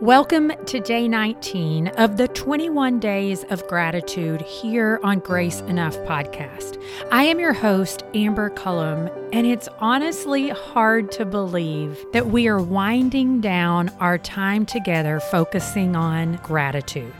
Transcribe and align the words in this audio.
Welcome 0.00 0.52
to 0.66 0.80
day 0.80 1.06
19 1.06 1.86
of 1.86 2.16
the 2.16 2.26
21 2.26 2.98
Days 2.98 3.44
of 3.44 3.64
Gratitude 3.68 4.42
here 4.42 4.98
on 5.04 5.20
Grace 5.20 5.60
Enough 5.60 5.96
podcast. 5.98 6.82
I 7.12 7.22
am 7.22 7.38
your 7.38 7.52
host, 7.52 8.02
Amber 8.12 8.50
Cullum, 8.50 9.08
and 9.32 9.46
it's 9.46 9.68
honestly 9.78 10.48
hard 10.48 11.12
to 11.12 11.24
believe 11.24 12.04
that 12.12 12.26
we 12.26 12.48
are 12.48 12.60
winding 12.60 13.40
down 13.40 13.88
our 14.00 14.18
time 14.18 14.66
together 14.66 15.20
focusing 15.20 15.94
on 15.94 16.40
gratitude. 16.42 17.14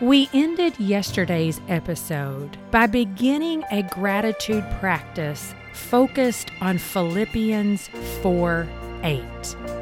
We 0.00 0.28
ended 0.32 0.78
yesterday's 0.80 1.60
episode 1.68 2.58
by 2.72 2.88
beginning 2.88 3.62
a 3.70 3.84
gratitude 3.84 4.64
practice 4.80 5.54
focused 5.72 6.50
on 6.60 6.78
Philippians 6.78 7.88
4 8.22 8.66
8. 9.02 9.22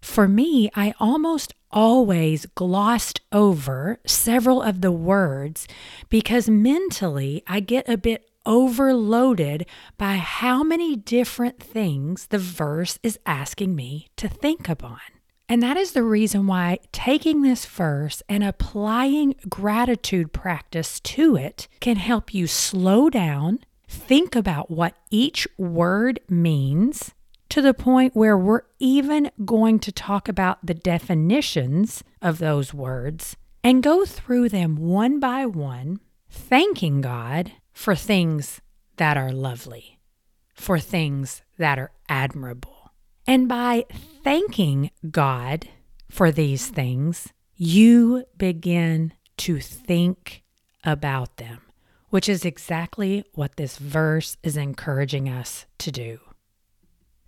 For 0.00 0.28
me, 0.28 0.70
I 0.74 0.94
almost 0.98 1.54
always 1.70 2.46
glossed 2.54 3.20
over 3.30 3.98
several 4.06 4.62
of 4.62 4.80
the 4.80 4.92
words 4.92 5.68
because 6.08 6.48
mentally 6.48 7.42
I 7.46 7.60
get 7.60 7.88
a 7.88 7.96
bit 7.96 8.27
overloaded 8.48 9.66
by 9.98 10.16
how 10.16 10.64
many 10.64 10.96
different 10.96 11.62
things 11.62 12.28
the 12.28 12.38
verse 12.38 12.98
is 13.02 13.18
asking 13.26 13.76
me 13.76 14.08
to 14.16 14.26
think 14.26 14.68
upon. 14.68 14.98
And 15.50 15.62
that 15.62 15.76
is 15.76 15.92
the 15.92 16.02
reason 16.02 16.46
why 16.46 16.78
taking 16.90 17.42
this 17.42 17.64
verse 17.66 18.22
and 18.28 18.42
applying 18.42 19.34
gratitude 19.48 20.32
practice 20.32 20.98
to 21.00 21.36
it 21.36 21.68
can 21.80 21.96
help 21.96 22.34
you 22.34 22.46
slow 22.46 23.08
down, 23.08 23.60
think 23.86 24.34
about 24.34 24.70
what 24.70 24.94
each 25.10 25.46
word 25.56 26.20
means, 26.28 27.12
to 27.50 27.62
the 27.62 27.72
point 27.72 28.16
where 28.16 28.36
we're 28.36 28.62
even 28.78 29.30
going 29.44 29.78
to 29.80 29.92
talk 29.92 30.28
about 30.28 30.64
the 30.64 30.74
definitions 30.74 32.02
of 32.20 32.38
those 32.38 32.74
words 32.74 33.36
and 33.64 33.82
go 33.82 34.04
through 34.04 34.48
them 34.50 34.76
one 34.76 35.18
by 35.18 35.46
one, 35.46 36.00
thanking 36.28 37.00
God 37.00 37.52
for 37.78 37.94
things 37.94 38.60
that 38.96 39.16
are 39.16 39.30
lovely, 39.30 40.00
for 40.52 40.80
things 40.80 41.42
that 41.58 41.78
are 41.78 41.92
admirable. 42.08 42.90
And 43.24 43.48
by 43.48 43.86
thanking 44.24 44.90
God 45.12 45.68
for 46.10 46.32
these 46.32 46.66
things, 46.66 47.28
you 47.54 48.24
begin 48.36 49.12
to 49.36 49.60
think 49.60 50.42
about 50.82 51.36
them, 51.36 51.60
which 52.10 52.28
is 52.28 52.44
exactly 52.44 53.24
what 53.34 53.54
this 53.54 53.76
verse 53.76 54.36
is 54.42 54.56
encouraging 54.56 55.28
us 55.28 55.66
to 55.78 55.92
do. 55.92 56.18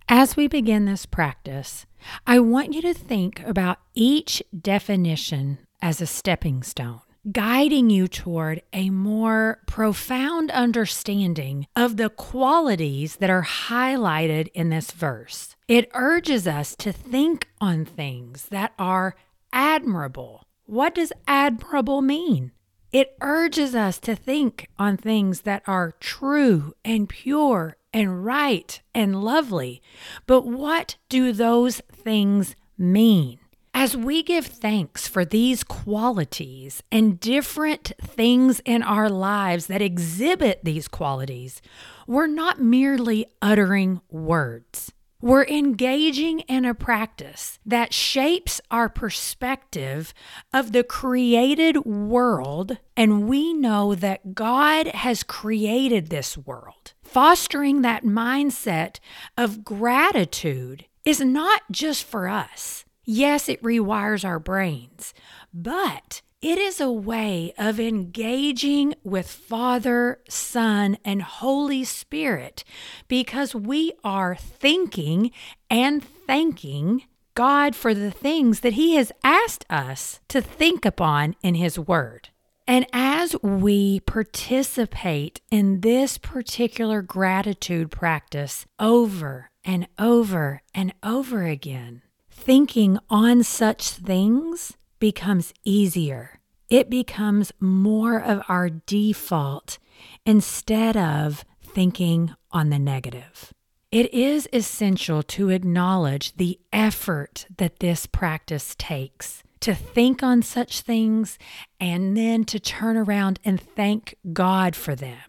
As 0.09 0.35
we 0.35 0.49
begin 0.49 0.85
this 0.85 1.07
practice, 1.07 1.87
I 2.27 2.41
want 2.41 2.75
you 2.75 2.83
to 2.83 2.93
think 2.93 3.41
about 3.47 3.79
each 3.95 4.43
definition 4.61 5.59
as 5.81 6.01
a 6.01 6.07
stepping 6.07 6.65
stone 6.65 7.03
guiding 7.31 7.91
you 7.91 8.09
toward 8.09 8.63
a 8.73 8.91
more 8.91 9.61
profound 9.67 10.51
understanding 10.51 11.67
of 11.77 11.97
the 11.97 12.09
qualities 12.09 13.17
that 13.17 13.31
are 13.31 13.45
highlighted 13.45 14.49
in 14.55 14.71
this 14.71 14.91
verse. 14.91 15.57
It 15.69 15.91
urges 15.95 16.47
us 16.47 16.75
to 16.77 16.93
think 16.93 17.49
on 17.61 17.85
things 17.85 18.47
that 18.47 18.73
are 18.79 19.17
admirable. 19.53 20.45
What 20.67 20.95
does 20.95 21.13
admirable 21.27 22.01
mean? 22.01 22.53
It 22.93 23.17
urges 23.21 23.75
us 23.75 23.99
to 24.01 24.17
think 24.17 24.69
on 24.79 24.97
things 24.97 25.43
that 25.43 25.63
are 25.67 25.95
true 26.01 26.75
and 26.85 27.09
pure 27.09 27.77
and 27.93 28.25
right 28.25 28.81
and 28.95 29.23
lovely. 29.23 29.83
But 30.27 30.47
what 30.47 30.97
do 31.09 31.33
those 31.33 31.83
things 31.93 32.57
mean? 32.79 33.40
As 33.73 33.97
we 33.97 34.23
give 34.23 34.47
thanks 34.47 35.07
for 35.07 35.25
these 35.25 35.63
qualities 35.63 36.83
and 36.91 37.21
different 37.21 37.93
things 38.03 38.61
in 38.65 38.83
our 38.83 39.09
lives 39.09 39.69
that 39.69 39.81
exhibit 39.81 40.61
these 40.65 40.89
qualities, 40.89 41.63
we're 42.07 42.27
not 42.27 42.61
merely 42.61 43.27
uttering 43.41 44.01
words. 44.11 44.93
We're 45.23 45.45
engaging 45.45 46.41
in 46.41 46.65
a 46.65 46.75
practice 46.75 47.59
that 47.65 47.93
shapes 47.93 48.61
our 48.71 48.89
perspective 48.89 50.15
of 50.53 50.73
the 50.73 50.83
created 50.83 51.85
world, 51.85 52.79
and 52.97 53.29
we 53.29 53.53
know 53.53 53.95
that 53.95 54.35
God 54.35 54.89
has 54.89 55.23
created 55.23 56.09
this 56.09 56.37
world. 56.39 56.95
Fostering 57.03 57.83
that 57.83 58.03
mindset 58.03 58.99
of 59.37 59.63
gratitude 59.63 60.87
is 61.05 61.21
not 61.21 61.63
just 61.71 62.05
for 62.05 62.27
us. 62.27 62.85
Yes, 63.05 63.49
it 63.49 63.63
rewires 63.63 64.25
our 64.25 64.39
brains, 64.39 65.15
but 65.53 66.23
it 66.43 66.59
is 66.59 66.81
a 66.81 66.91
way 66.91 67.53
of 67.59 67.79
engaging 67.79 68.95
with 69.05 69.31
Father, 69.31 70.21
Son, 70.29 70.97
and 71.05 71.21
Holy 71.21 71.85
Spirit 71.85 72.65
because 73.09 73.55
we 73.55 73.93
are 74.03 74.35
thinking 74.35 75.33
and 75.69 76.03
thanking 76.03 77.05
God 77.35 77.77
for 77.77 77.95
the 77.95 78.11
things 78.11 78.61
that 78.61 78.75
He 78.75 78.95
has 78.95 79.13
asked 79.23 79.65
us 79.69 80.21
to 80.29 80.41
think 80.41 80.85
upon 80.85 81.37
in 81.43 81.57
His 81.57 81.79
Word. 81.79 82.31
And 82.67 82.87
as 82.93 83.35
we 83.43 84.01
participate 84.01 85.41
in 85.51 85.81
this 85.81 86.19
particular 86.19 87.03
gratitude 87.03 87.91
practice 87.91 88.65
over 88.79 89.51
and 89.65 89.89
over 89.99 90.63
and 90.75 90.95
over 91.03 91.45
again, 91.45 92.03
thinking 92.41 92.99
on 93.11 93.43
such 93.43 93.91
things 93.91 94.73
becomes 94.99 95.53
easier. 95.63 96.41
It 96.71 96.89
becomes 96.89 97.53
more 97.61 98.19
of 98.19 98.43
our 98.49 98.71
default 98.71 99.79
instead 100.25 100.97
of 100.97 101.45
thinking 101.63 102.35
on 102.51 102.71
the 102.71 102.79
negative. 102.79 103.53
It 103.93 104.13
is 104.15 104.49
essential 104.53 105.23
to 105.25 105.51
acknowledge 105.51 106.35
the 106.37 106.59
effort 106.73 107.47
that 107.59 107.81
this 107.81 108.07
practice 108.07 108.75
takes 108.79 109.43
to 109.61 109.75
think 109.75 110.23
on 110.23 110.41
such 110.41 110.81
things 110.81 111.39
and 111.79 112.17
then 112.17 112.45
to 112.45 112.59
turn 112.59 112.97
around 112.97 113.39
and 113.45 113.61
thank 113.61 114.15
God 114.33 114.75
for 114.75 114.95
them, 114.95 115.21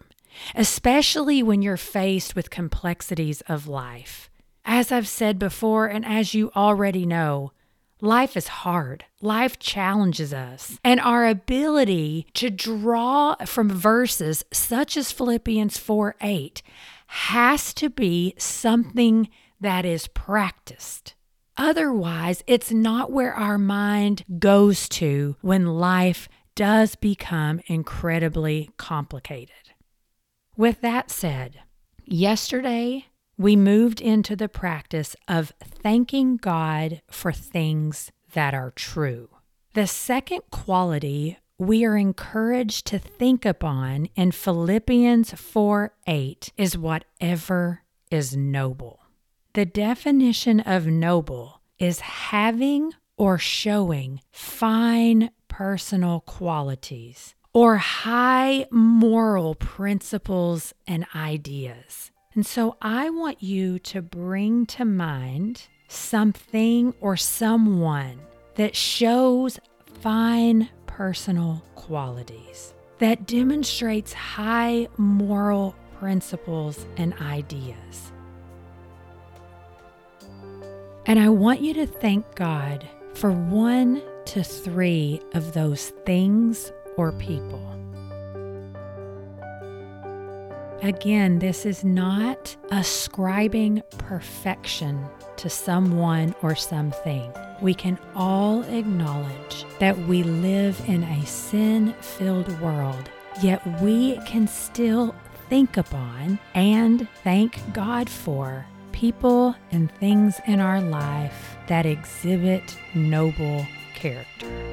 especially 0.54 1.42
when 1.42 1.60
you're 1.60 1.76
faced 1.76 2.34
with 2.34 2.48
complexities 2.48 3.42
of 3.42 3.68
life. 3.68 4.30
As 4.64 4.92
I've 4.92 5.08
said 5.08 5.38
before, 5.38 5.86
and 5.86 6.04
as 6.04 6.34
you 6.34 6.52
already 6.54 7.04
know, 7.04 7.52
life 8.00 8.36
is 8.36 8.48
hard. 8.48 9.04
Life 9.20 9.58
challenges 9.58 10.32
us. 10.32 10.78
And 10.84 11.00
our 11.00 11.26
ability 11.26 12.26
to 12.34 12.50
draw 12.50 13.36
from 13.46 13.68
verses 13.68 14.44
such 14.52 14.96
as 14.96 15.12
Philippians 15.12 15.78
4 15.78 16.16
8 16.20 16.62
has 17.06 17.74
to 17.74 17.90
be 17.90 18.34
something 18.38 19.28
that 19.60 19.84
is 19.84 20.08
practiced. 20.08 21.14
Otherwise, 21.56 22.42
it's 22.46 22.72
not 22.72 23.12
where 23.12 23.34
our 23.34 23.58
mind 23.58 24.24
goes 24.38 24.88
to 24.88 25.36
when 25.42 25.66
life 25.66 26.28
does 26.54 26.94
become 26.94 27.60
incredibly 27.66 28.70
complicated. 28.76 29.54
With 30.56 30.80
that 30.80 31.10
said, 31.10 31.60
yesterday 32.04 33.06
we 33.36 33.56
moved 33.56 34.00
into 34.00 34.36
the 34.36 34.48
practice 34.48 35.16
of 35.26 35.52
thanking 35.62 36.36
God 36.36 37.02
for 37.10 37.32
things 37.32 38.12
that 38.32 38.54
are 38.54 38.70
true. 38.70 39.28
The 39.74 39.86
second 39.86 40.42
quality 40.50 41.38
we 41.58 41.84
are 41.84 41.96
encouraged 41.96 42.86
to 42.88 42.98
think 42.98 43.44
upon 43.44 44.06
in 44.16 44.32
Philippians 44.32 45.32
4 45.32 45.92
8 46.06 46.52
is 46.56 46.76
whatever 46.76 47.82
is 48.10 48.36
noble. 48.36 49.00
The 49.54 49.66
definition 49.66 50.60
of 50.60 50.86
noble 50.86 51.60
is 51.78 52.00
having 52.00 52.92
or 53.16 53.38
showing 53.38 54.20
fine 54.30 55.30
personal 55.48 56.20
qualities 56.20 57.34
or 57.52 57.76
high 57.76 58.66
moral 58.70 59.54
principles 59.54 60.72
and 60.86 61.06
ideas. 61.14 62.11
And 62.34 62.46
so 62.46 62.76
I 62.80 63.10
want 63.10 63.42
you 63.42 63.78
to 63.80 64.00
bring 64.00 64.64
to 64.66 64.84
mind 64.84 65.68
something 65.88 66.94
or 67.00 67.16
someone 67.16 68.20
that 68.54 68.74
shows 68.74 69.58
fine 70.00 70.70
personal 70.86 71.62
qualities, 71.74 72.74
that 72.98 73.26
demonstrates 73.26 74.12
high 74.12 74.88
moral 74.96 75.74
principles 75.98 76.86
and 76.96 77.14
ideas. 77.20 78.12
And 81.04 81.18
I 81.18 81.28
want 81.28 81.60
you 81.60 81.74
to 81.74 81.86
thank 81.86 82.34
God 82.34 82.88
for 83.14 83.30
one 83.30 84.02
to 84.26 84.42
three 84.42 85.20
of 85.34 85.52
those 85.52 85.90
things 86.06 86.72
or 86.96 87.12
people. 87.12 87.71
Again, 90.82 91.38
this 91.38 91.64
is 91.64 91.84
not 91.84 92.56
ascribing 92.72 93.84
perfection 93.98 95.06
to 95.36 95.48
someone 95.48 96.34
or 96.42 96.56
something. 96.56 97.32
We 97.60 97.72
can 97.72 98.00
all 98.16 98.64
acknowledge 98.64 99.64
that 99.78 99.96
we 99.96 100.24
live 100.24 100.82
in 100.88 101.04
a 101.04 101.24
sin 101.24 101.94
filled 102.00 102.60
world, 102.60 103.08
yet 103.40 103.64
we 103.80 104.16
can 104.26 104.48
still 104.48 105.14
think 105.48 105.76
upon 105.76 106.40
and 106.52 107.06
thank 107.22 107.60
God 107.72 108.10
for 108.10 108.66
people 108.90 109.54
and 109.70 109.88
things 109.98 110.40
in 110.48 110.58
our 110.58 110.80
life 110.80 111.56
that 111.68 111.86
exhibit 111.86 112.76
noble 112.92 113.64
character. 113.94 114.71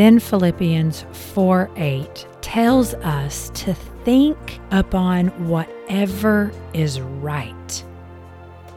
Then 0.00 0.18
Philippians 0.18 1.04
4 1.12 1.70
8 1.76 2.26
tells 2.40 2.94
us 2.94 3.50
to 3.50 3.74
think 3.74 4.58
upon 4.70 5.26
whatever 5.46 6.50
is 6.72 7.02
right. 7.02 7.84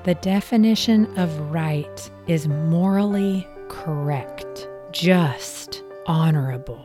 The 0.03 0.15
definition 0.15 1.05
of 1.17 1.33
right 1.49 2.11
is 2.27 2.49
morally 2.49 3.47
correct, 3.69 4.67
just, 4.91 5.81
honorable. 6.07 6.83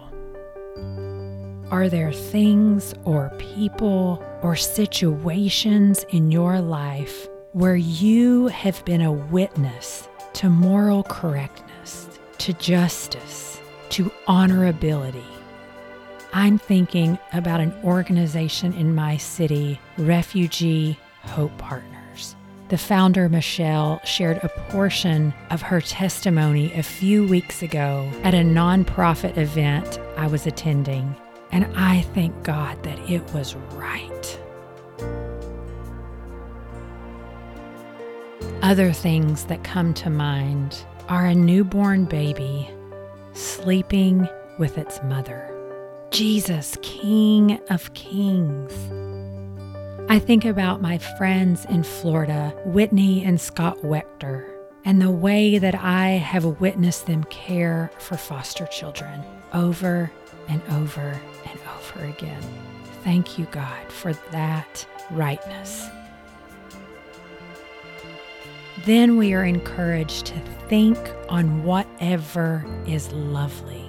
Are 1.73 1.88
there 1.88 2.12
things 2.12 2.94
or 3.02 3.32
people 3.38 4.25
or 4.43 4.55
situations 4.55 6.06
in 6.11 6.31
your 6.31 6.61
life 6.61 7.26
where 7.55 7.75
you 7.75 8.46
have 8.46 8.85
been 8.85 9.00
a 9.00 9.11
witness 9.11 10.08
to 10.35 10.49
moral 10.49 11.02
correctness, 11.02 12.20
to 12.38 12.52
justice? 12.52 13.57
To 13.98 14.12
honorability. 14.28 15.26
I'm 16.32 16.56
thinking 16.56 17.18
about 17.32 17.58
an 17.58 17.74
organization 17.82 18.72
in 18.74 18.94
my 18.94 19.16
city, 19.16 19.80
Refugee 19.96 20.96
Hope 21.22 21.58
Partners. 21.58 22.36
The 22.68 22.78
founder, 22.78 23.28
Michelle, 23.28 24.00
shared 24.04 24.36
a 24.36 24.50
portion 24.70 25.34
of 25.50 25.62
her 25.62 25.80
testimony 25.80 26.72
a 26.74 26.82
few 26.84 27.26
weeks 27.26 27.60
ago 27.62 28.08
at 28.22 28.34
a 28.34 28.44
nonprofit 28.44 29.36
event 29.36 29.98
I 30.16 30.28
was 30.28 30.46
attending, 30.46 31.16
and 31.50 31.66
I 31.76 32.02
thank 32.14 32.44
God 32.44 32.80
that 32.84 33.00
it 33.10 33.24
was 33.34 33.56
right. 33.74 34.40
Other 38.62 38.92
things 38.92 39.46
that 39.46 39.64
come 39.64 39.92
to 39.94 40.08
mind 40.08 40.84
are 41.08 41.26
a 41.26 41.34
newborn 41.34 42.04
baby 42.04 42.70
sleeping 43.38 44.29
with 44.58 44.76
its 44.76 45.02
mother. 45.05 45.55
Jesus, 46.11 46.76
King 46.82 47.61
of 47.70 47.93
Kings. 47.94 48.73
I 50.11 50.19
think 50.19 50.44
about 50.44 50.81
my 50.81 50.99
friends 50.99 51.64
in 51.67 51.82
Florida, 51.82 52.52
Whitney 52.64 53.25
and 53.25 53.40
Scott 53.40 53.79
Wechter, 53.79 54.49
and 54.85 55.00
the 55.00 55.11
way 55.11 55.58
that 55.58 55.75
I 55.75 56.11
have 56.11 56.61
witnessed 56.61 57.06
them 57.06 57.25
care 57.25 57.90
for 57.99 58.17
foster 58.17 58.67
children 58.67 59.23
over 59.52 60.11
and 60.49 60.62
over 60.70 61.20
and 61.44 61.61
over 61.76 62.06
again. 62.06 62.43
Thank 63.05 63.38
you, 63.38 63.46
God, 63.52 63.93
for 63.93 64.14
that 64.32 64.87
rightness. 65.11 65.88
Then 68.84 69.16
we 69.16 69.34
are 69.34 69.44
encouraged 69.44 70.26
to 70.26 70.40
think 70.69 70.98
on 71.28 71.64
whatever 71.64 72.64
is 72.86 73.12
lovely. 73.12 73.84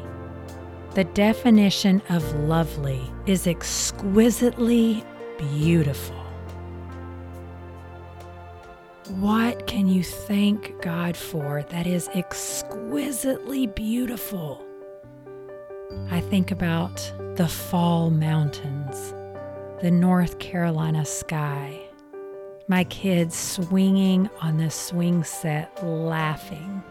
The 0.96 1.04
definition 1.04 2.02
of 2.10 2.24
lovely 2.36 3.02
is 3.26 3.48
exquisitely 3.48 5.04
beautiful. 5.38 6.16
What 9.20 9.68
can 9.68 9.88
you 9.88 10.04
thank 10.04 10.82
God 10.82 11.16
for 11.18 11.64
that 11.70 11.88
is 11.88 12.10
exquisitely 12.10 13.68
beautiful? 13.68 14.66
I 16.12 16.22
think 16.22 16.52
about 16.52 16.98
the 17.36 17.48
fall 17.48 18.12
mountains, 18.12 19.14
the 19.82 19.92
North 19.92 20.40
Carolina 20.40 21.06
sky, 21.06 21.89
my 22.70 22.84
kids 22.84 23.36
swinging 23.36 24.30
on 24.42 24.58
the 24.58 24.70
swing 24.70 25.24
set, 25.24 25.84
laughing. 25.84 26.84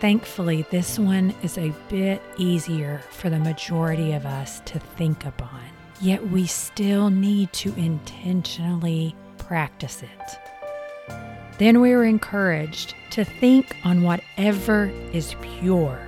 Thankfully, 0.00 0.66
this 0.70 0.98
one 0.98 1.32
is 1.44 1.56
a 1.56 1.72
bit 1.88 2.20
easier 2.36 3.00
for 3.12 3.30
the 3.30 3.38
majority 3.38 4.12
of 4.12 4.26
us 4.26 4.60
to 4.66 4.80
think 4.80 5.24
upon, 5.24 5.62
yet 6.00 6.28
we 6.30 6.44
still 6.44 7.08
need 7.08 7.52
to 7.52 7.72
intentionally 7.76 9.14
practice 9.38 10.02
it. 10.02 11.14
Then 11.58 11.80
we 11.80 11.92
are 11.92 12.04
encouraged 12.04 12.96
to 13.12 13.24
think 13.24 13.76
on 13.84 14.02
whatever 14.02 14.86
is 15.12 15.36
pure. 15.40 16.00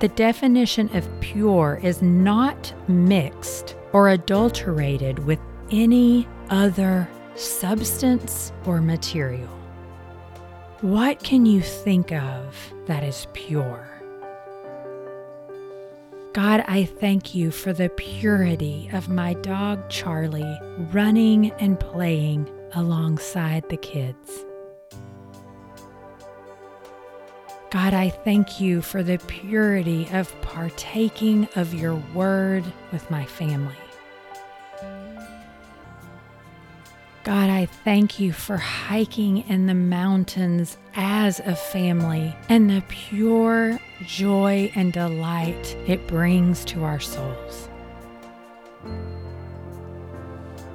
The 0.00 0.08
definition 0.08 0.90
of 0.96 1.08
pure 1.20 1.78
is 1.84 2.02
not 2.02 2.74
mixed 2.88 3.76
or 3.92 4.08
adulterated 4.08 5.20
with 5.20 5.38
any 5.70 6.26
other 6.50 7.08
substance 7.36 8.52
or 8.66 8.80
material. 8.80 9.48
What 10.80 11.22
can 11.22 11.46
you 11.46 11.60
think 11.60 12.12
of 12.12 12.56
that 12.86 13.02
is 13.02 13.26
pure? 13.32 13.86
God, 16.32 16.64
I 16.68 16.84
thank 16.84 17.34
you 17.34 17.50
for 17.50 17.72
the 17.72 17.88
purity 17.88 18.88
of 18.92 19.08
my 19.08 19.34
dog 19.34 19.88
Charlie 19.88 20.58
running 20.92 21.50
and 21.52 21.78
playing 21.78 22.48
alongside 22.74 23.68
the 23.68 23.76
kids. 23.76 24.44
God, 27.70 27.94
I 27.94 28.10
thank 28.10 28.60
you 28.60 28.80
for 28.80 29.02
the 29.02 29.18
purity 29.18 30.08
of 30.12 30.40
partaking 30.40 31.48
of 31.56 31.74
your 31.74 31.96
word 32.14 32.64
with 32.90 33.08
my 33.10 33.24
family. 33.24 33.76
God, 37.22 37.50
I 37.50 37.66
thank 37.66 38.18
you 38.18 38.32
for 38.32 38.56
hiking 38.56 39.38
in 39.48 39.66
the 39.66 39.74
mountains 39.74 40.78
as 40.94 41.38
a 41.40 41.54
family 41.54 42.34
and 42.48 42.70
the 42.70 42.82
pure 42.88 43.78
joy 44.06 44.72
and 44.74 44.90
delight 44.90 45.76
it 45.86 46.06
brings 46.06 46.64
to 46.66 46.82
our 46.82 46.98
souls. 46.98 47.68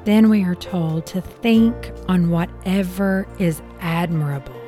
Then 0.04 0.30
we 0.30 0.44
are 0.44 0.54
told 0.54 1.08
to 1.08 1.22
think 1.22 1.92
on 2.08 2.30
whatever 2.30 3.28
is 3.40 3.64
admirable. 3.80 4.62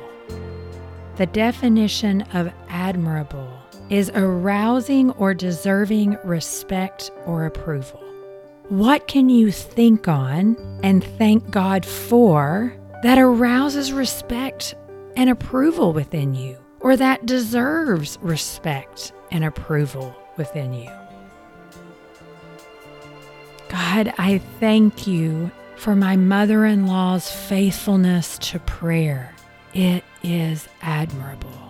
The 1.14 1.26
definition 1.26 2.22
of 2.32 2.52
admirable 2.68 3.56
is 3.88 4.10
arousing 4.16 5.12
or 5.12 5.32
deserving 5.32 6.18
respect 6.24 7.12
or 7.24 7.46
approval. 7.46 8.07
What 8.68 9.08
can 9.08 9.30
you 9.30 9.50
think 9.50 10.08
on 10.08 10.54
and 10.82 11.02
thank 11.02 11.50
God 11.50 11.86
for 11.86 12.74
that 13.02 13.18
arouses 13.18 13.94
respect 13.94 14.74
and 15.16 15.30
approval 15.30 15.94
within 15.94 16.34
you, 16.34 16.58
or 16.80 16.94
that 16.94 17.24
deserves 17.24 18.18
respect 18.20 19.12
and 19.30 19.42
approval 19.42 20.14
within 20.36 20.74
you? 20.74 20.90
God, 23.70 24.12
I 24.18 24.36
thank 24.60 25.06
you 25.06 25.50
for 25.76 25.96
my 25.96 26.16
mother 26.16 26.66
in 26.66 26.86
law's 26.86 27.30
faithfulness 27.30 28.36
to 28.38 28.58
prayer. 28.60 29.34
It 29.72 30.04
is 30.22 30.68
admirable. 30.82 31.67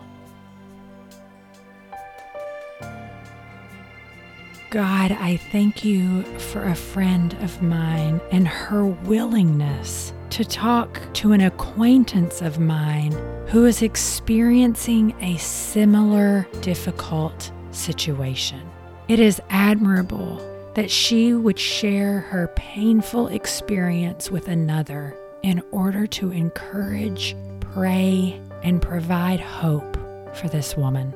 God, 4.71 5.13
I 5.13 5.37
thank 5.37 5.85
you 5.85 6.23
for 6.39 6.65
a 6.65 6.75
friend 6.75 7.35
of 7.41 7.63
mine 7.63 8.21
and 8.31 8.47
her 8.47 8.87
willingness 8.87 10.13
to 10.31 10.45
talk 10.45 11.01
to 11.15 11.33
an 11.33 11.41
acquaintance 11.41 12.43
of 12.43 12.59
mine 12.59 13.13
who 13.49 13.65
is 13.65 13.83
experiencing 13.83 15.15
a 15.21 15.39
similar 15.39 16.47
difficult 16.61 17.51
situation. 17.71 18.61
It 19.09 19.21
is 19.21 19.41
admirable 19.49 20.37
that 20.75 20.91
she 20.91 21.33
would 21.33 21.59
share 21.59 22.21
her 22.21 22.49
painful 22.55 23.29
experience 23.29 24.31
with 24.31 24.49
another 24.49 25.17
in 25.43 25.63
order 25.71 26.07
to 26.07 26.31
encourage 26.31 27.35
pray, 27.73 28.41
and 28.63 28.83
provide 28.83 29.41
hope 29.41 29.97
for 30.35 30.49
this 30.49 30.77
woman. 30.77 31.15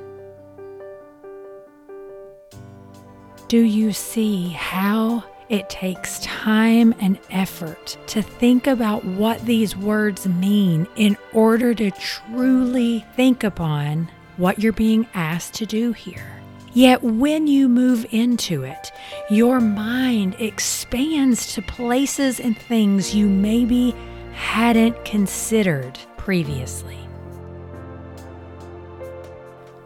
Do 3.53 3.61
you 3.61 3.93
see 3.93 4.49
how 4.49 5.25
it 5.51 5.69
takes 5.69 6.21
time 6.21 6.95
and 7.01 7.19
effort 7.31 7.99
to 8.07 8.23
think 8.23 8.67
about 8.67 9.05
what 9.05 9.45
these 9.45 9.77
words 9.77 10.27
mean 10.27 10.89
in 10.97 11.19
order 11.35 11.75
to 11.75 11.91
truly 11.91 13.05
think 13.15 13.45
upon 13.45 14.11
what 14.39 14.59
you're 14.59 14.73
being 14.73 15.07
asked 15.13 15.53
to 15.57 15.67
do 15.67 15.93
here? 15.93 16.41
Yet 16.73 17.03
when 17.03 17.47
you 17.47 17.69
move 17.69 18.07
into 18.11 18.63
it, 18.63 18.91
your 19.29 19.61
mind 19.61 20.35
expands 20.39 21.53
to 21.53 21.61
places 21.61 22.41
and 22.41 22.57
things 22.57 23.15
you 23.15 23.29
maybe 23.29 23.95
hadn't 24.33 25.05
considered 25.05 25.99
previously. 26.17 27.02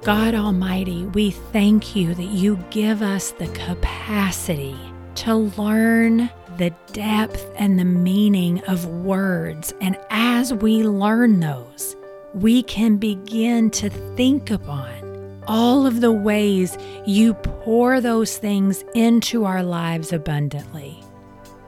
God 0.06 0.36
Almighty, 0.36 1.04
we 1.04 1.32
thank 1.32 1.96
you 1.96 2.14
that 2.14 2.28
you 2.28 2.64
give 2.70 3.02
us 3.02 3.32
the 3.32 3.48
capacity 3.48 4.78
to 5.16 5.34
learn 5.34 6.30
the 6.58 6.72
depth 6.92 7.44
and 7.56 7.76
the 7.76 7.84
meaning 7.84 8.62
of 8.68 8.86
words. 8.86 9.74
And 9.80 9.98
as 10.10 10.54
we 10.54 10.84
learn 10.84 11.40
those, 11.40 11.96
we 12.34 12.62
can 12.62 12.98
begin 12.98 13.68
to 13.70 13.90
think 13.90 14.52
upon 14.52 15.42
all 15.48 15.88
of 15.88 16.00
the 16.00 16.12
ways 16.12 16.78
you 17.04 17.34
pour 17.34 18.00
those 18.00 18.38
things 18.38 18.84
into 18.94 19.44
our 19.44 19.64
lives 19.64 20.12
abundantly. 20.12 21.02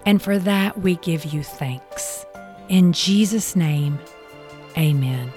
And 0.07 0.23
for 0.23 0.39
that, 0.39 0.79
we 0.79 0.95
give 0.99 1.25
you 1.25 1.43
thanks. 1.43 2.25
In 2.69 2.93
Jesus' 2.93 3.57
name, 3.57 3.99
Amen. 4.77 5.33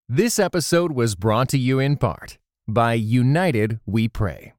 This 0.09 0.41
episode 0.41 0.91
was 0.91 1.15
brought 1.15 1.49
to 1.51 1.59
you 1.59 1.79
in 1.79 1.99
part 1.99 2.39
by 2.67 2.95
United 2.95 3.79
We 3.87 4.09
Pray. 4.09 4.55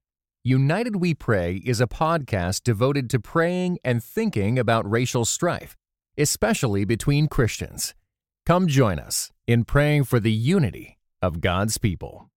United 0.46 0.96
We 0.96 1.13
Pray 1.13 1.62
is 1.66 1.82
a 1.82 1.88
podcast 1.88 2.63
devoted 2.63 3.10
to 3.10 3.20
praying 3.20 3.80
and 3.84 4.01
thinking 4.01 4.58
about 4.58 4.90
racial 4.90 5.25
strife, 5.25 5.75
especially 6.18 6.86
between 6.86 7.28
Christians. 7.28 7.96
Come 8.46 8.68
join 8.68 8.98
us 8.98 9.30
in 9.46 9.66
praying 9.66 10.06
for 10.06 10.22
the 10.22 10.32
unity 10.32 10.98
of 11.22 11.42
God's 11.42 11.78
people. 11.78 12.31